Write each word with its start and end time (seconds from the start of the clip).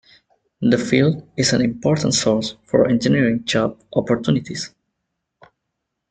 The 0.61 0.79
field 0.79 1.29
is 1.37 1.53
an 1.53 1.61
important 1.61 2.15
source 2.15 2.57
for 2.65 2.89
engineering 2.89 3.43
job 3.45 3.79
opportunities. 3.93 4.73